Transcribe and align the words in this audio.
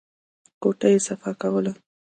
کوټه 0.61 0.87
يې 0.93 0.99
صفا 1.07 1.31
کوله. 1.41 1.71